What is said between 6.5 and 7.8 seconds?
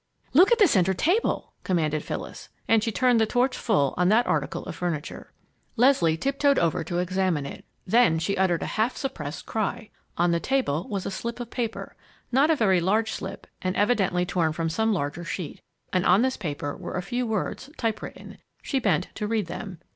over to examine it.